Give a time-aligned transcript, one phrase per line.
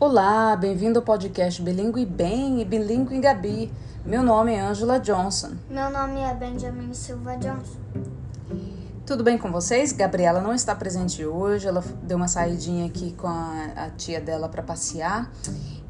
[0.00, 3.70] Olá, bem-vindo ao podcast Bilingue Bem e Bilingue Gabi.
[4.02, 5.50] Meu nome é Angela Johnson.
[5.68, 7.76] Meu nome é Benjamin Silva Johnson.
[9.04, 9.92] Tudo bem com vocês?
[9.92, 14.48] Gabriela não está presente hoje, ela deu uma saidinha aqui com a, a tia dela
[14.48, 15.30] para passear,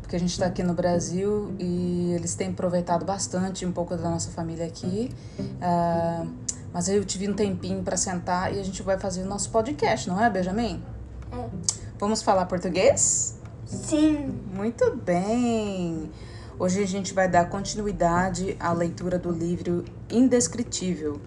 [0.03, 4.11] porque a gente está aqui no Brasil e eles têm aproveitado bastante um pouco da
[4.11, 5.15] nossa família aqui.
[5.39, 6.29] Uh,
[6.73, 10.09] mas eu tive um tempinho para sentar e a gente vai fazer o nosso podcast,
[10.09, 10.83] não é, Benjamin?
[11.31, 11.49] É.
[11.97, 13.39] Vamos falar português?
[13.71, 14.35] Sim.
[14.53, 16.11] Muito bem!
[16.59, 21.21] Hoje a gente vai dar continuidade à leitura do livro Indescritível,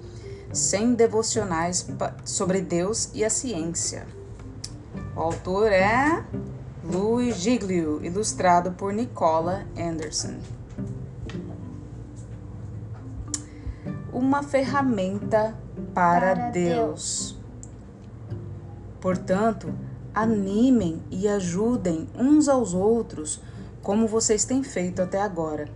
[0.51, 1.87] 100 devocionais
[2.25, 4.05] sobre Deus e a ciência.
[5.15, 6.25] O autor é
[6.83, 10.35] Louis Giglio, ilustrado por Nicola Anderson.
[14.11, 15.55] Uma ferramenta
[15.93, 17.37] para, Para Deus.
[18.99, 19.73] Portanto,
[20.13, 23.41] animem e ajudem uns aos outros
[23.81, 25.67] como vocês têm feito até agora.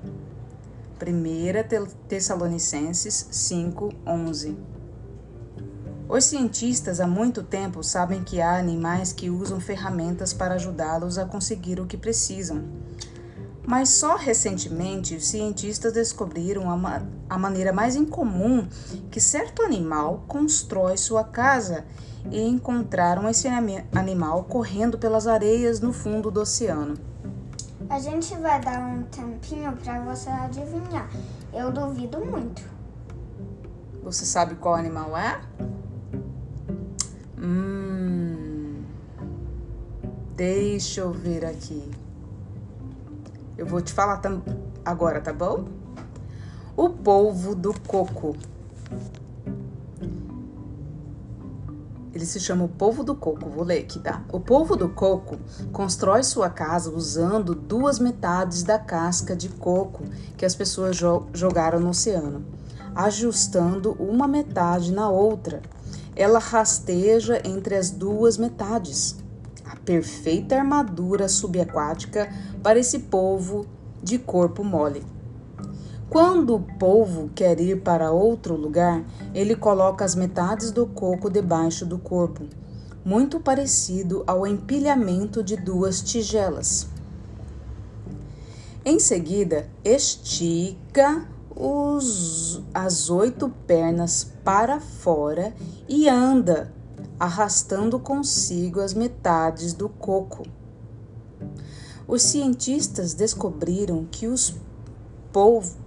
[1.01, 4.55] 1 Tessalonicenses 5:11
[6.07, 11.25] Os cientistas há muito tempo sabem que há animais que usam ferramentas para ajudá-los a
[11.25, 12.63] conseguir o que precisam.
[13.67, 18.65] Mas só recentemente os cientistas descobriram a, ma a maneira mais incomum
[19.11, 21.83] que certo animal constrói sua casa
[22.31, 23.45] e encontraram esse
[23.93, 26.97] animal correndo pelas areias no fundo do oceano.
[27.89, 31.09] A gente vai dar um tempinho para você adivinhar.
[31.53, 32.61] Eu duvido muito.
[34.01, 35.41] Você sabe qual animal é?
[37.37, 38.81] Hum,
[40.37, 42.06] deixa eu ver aqui.
[43.57, 44.21] Eu vou te falar
[44.85, 45.65] agora, tá bom?
[46.75, 48.35] O polvo do coco.
[52.13, 53.49] Ele se chama o polvo do coco.
[53.49, 54.23] Vou ler aqui, tá?
[54.31, 55.37] O polvo do coco
[55.71, 60.03] constrói sua casa usando duas metades da casca de coco
[60.37, 62.45] que as pessoas jo jogaram no oceano,
[62.95, 65.63] ajustando uma metade na outra.
[66.15, 69.15] Ela rasteja entre as duas metades.
[69.87, 72.29] Perfeita armadura subaquática
[72.61, 73.65] para esse polvo
[74.03, 75.01] de corpo mole.
[76.09, 79.01] Quando o polvo quer ir para outro lugar,
[79.33, 82.43] ele coloca as metades do coco debaixo do corpo,
[83.05, 86.89] muito parecido ao empilhamento de duas tigelas.
[88.83, 91.25] Em seguida, estica
[91.55, 95.53] os, as oito pernas para fora
[95.87, 96.73] e anda,
[97.19, 100.43] arrastando consigo as metades do coco.
[102.07, 104.55] Os cientistas descobriram que os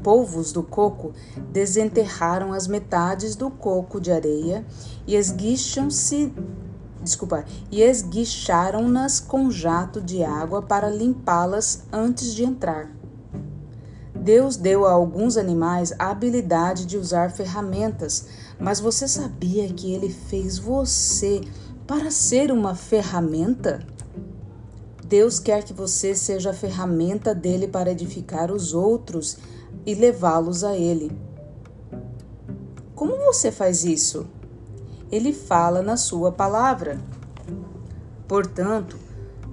[0.03, 1.13] polvos do coco
[1.51, 4.65] desenterraram as metades do coco de areia
[5.07, 6.33] e esguicham-se
[7.03, 13.00] desculpa, e esguicharam-nas com jato de água para limpá-las antes de entrar.
[14.21, 18.27] Deus deu a alguns animais a habilidade de usar ferramentas,
[18.59, 21.41] mas você sabia que ele fez você
[21.87, 23.81] para ser uma ferramenta?
[25.07, 29.39] Deus quer que você seja a ferramenta dele para edificar os outros
[29.87, 31.11] e levá-los a ele.
[32.95, 34.27] Como você faz isso?
[35.11, 37.01] Ele fala na sua palavra.
[38.29, 38.99] Portanto,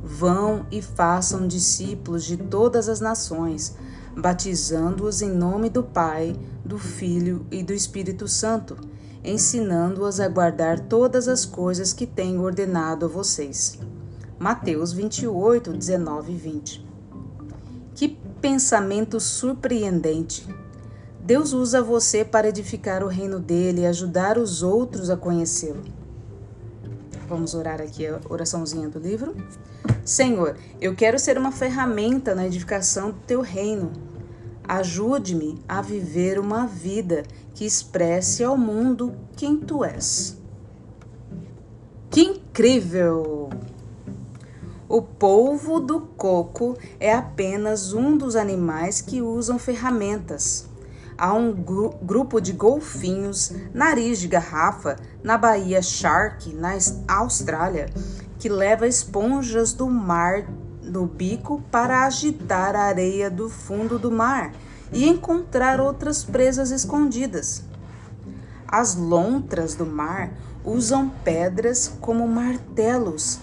[0.03, 3.75] vão e façam discípulos de todas as nações,
[4.17, 6.35] batizando-os em nome do Pai,
[6.65, 8.75] do Filho e do Espírito Santo,
[9.23, 13.77] ensinando-os a guardar todas as coisas que tenho ordenado a vocês.
[14.39, 16.87] Mateus 28, 19 e 20.
[17.93, 18.07] Que
[18.41, 20.47] pensamento surpreendente!
[21.21, 25.83] Deus usa você para edificar o reino dele e ajudar os outros a conhecê-lo.
[27.27, 29.35] Vamos orar aqui a oraçãozinha do livro.
[30.05, 33.91] Senhor, eu quero ser uma ferramenta na edificação do teu reino.
[34.65, 40.37] Ajude-me a viver uma vida que expresse ao mundo quem tu és.
[42.09, 43.49] Que incrível!
[44.87, 50.69] O polvo do coco é apenas um dos animais que usam ferramentas.
[51.17, 56.77] Há um gru grupo de golfinhos nariz de garrafa na Baía Shark, na
[57.07, 57.89] Austrália,
[58.37, 60.47] que leva esponjas do mar
[60.83, 64.51] no bico para agitar a areia do fundo do mar
[64.93, 67.63] e encontrar outras presas escondidas.
[68.67, 70.31] As lontras do mar
[70.63, 73.39] usam pedras como martelos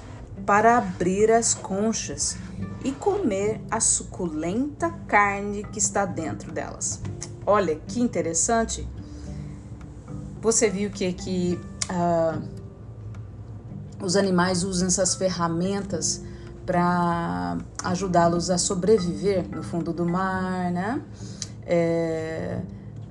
[0.47, 2.37] para abrir as conchas
[2.85, 7.01] e comer a suculenta carne que está dentro delas.
[7.47, 8.87] Olha que interessante.
[10.41, 11.61] Você viu que, que
[11.91, 12.43] uh,
[14.03, 16.23] os animais usam essas ferramentas
[16.65, 21.03] para ajudá-los a sobreviver no fundo do mar, né?
[21.67, 22.61] É,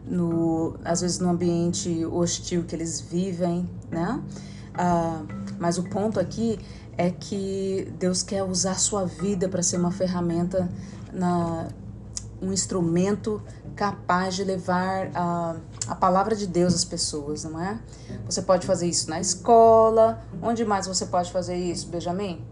[0.06, 4.22] no, às vezes no ambiente hostil que eles vivem, né?
[4.74, 5.22] Ah,
[5.60, 6.60] mas o ponto aqui
[6.98, 10.70] é que Deus quer usar sua vida para ser uma ferramenta,
[11.12, 11.68] na,
[12.42, 13.42] um instrumento
[13.76, 15.56] capaz de levar a,
[15.88, 17.80] a palavra de Deus às pessoas, não é?
[18.26, 20.22] Você pode fazer isso na escola.
[20.42, 22.44] Onde mais você pode fazer isso, Benjamin?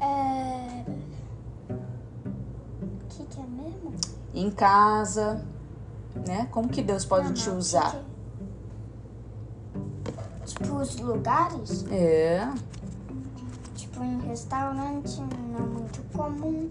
[0.00, 0.84] É...
[1.70, 3.94] O que, que é mesmo?
[4.34, 5.42] Em casa,
[6.26, 6.46] né?
[6.50, 7.92] Como que Deus pode Não, te não, usar?
[7.92, 7.98] que
[10.12, 11.84] que- Tipo, os lugares?
[11.90, 12.48] É,
[13.74, 16.68] Tipo, em restaurante, não é muito comum.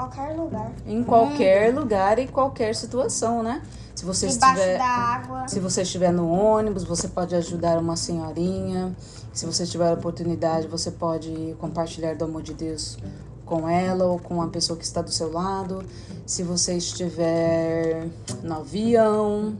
[0.00, 0.72] Em, qualquer lugar.
[0.86, 3.62] em qualquer lugar e qualquer situação, né?
[3.94, 5.48] Se você Debaixo estiver da água.
[5.48, 8.96] Se você estiver no ônibus, você pode ajudar uma senhorinha.
[9.32, 12.96] Se você tiver a oportunidade, você pode compartilhar do amor de Deus
[13.44, 15.84] com ela ou com a pessoa que está do seu lado.
[16.24, 18.08] Se você estiver
[18.42, 19.56] no avião,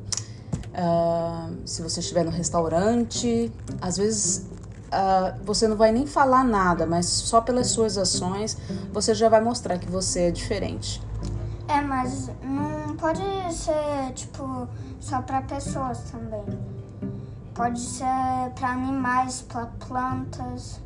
[0.75, 4.47] ah, se você estiver no restaurante, às vezes
[4.93, 8.57] ah, você não vai nem falar nada, mas só pelas suas ações
[8.93, 11.01] você já vai mostrar que você é diferente.
[11.69, 13.23] É, mas não pode
[13.53, 14.67] ser, tipo,
[14.99, 16.45] só pra pessoas também.
[17.55, 18.05] Pode ser
[18.57, 20.81] pra animais, pra plantas,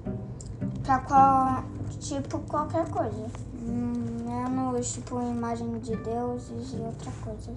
[0.82, 1.64] pra qual,
[2.00, 3.26] tipo, qualquer coisa.
[3.62, 7.38] Menos, tipo, imagem de deuses e outra coisa.
[7.38, 7.56] assim.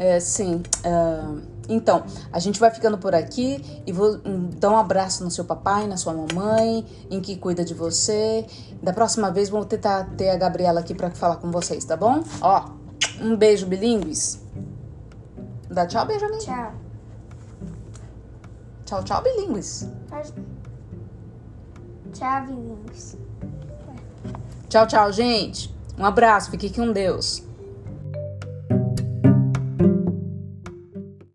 [0.00, 0.62] É, sim.
[0.82, 1.36] ah,
[1.68, 2.02] então,
[2.32, 5.86] a gente vai ficando por aqui e vou hum, dar um abraço no seu papai,
[5.86, 8.46] na sua mamãe, em que cuida de você.
[8.82, 12.24] Da próxima vez, vou tentar ter a Gabriela aqui pra falar com vocês, tá bom?
[12.40, 12.70] Ó,
[13.20, 14.42] um beijo bilíngues.
[15.70, 16.38] Dá tchau, Benjamin.
[16.38, 16.72] Tchau.
[18.86, 19.86] Tchau, tchau, bilíngues.
[22.12, 23.16] Tchau, vizinhos.
[24.68, 25.72] Tchau, tchau, gente.
[25.96, 27.49] Um abraço, fique com Deus.